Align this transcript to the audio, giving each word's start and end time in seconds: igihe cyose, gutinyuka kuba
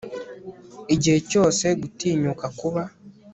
igihe 0.93 1.19
cyose, 1.29 1.65
gutinyuka 1.81 2.45
kuba 2.59 2.81